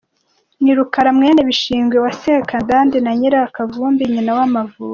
[0.63, 4.89] Ni Rukara mwene Bishingwe wa Sekidandi na Nyirakavumbi nyina w’Amavubi.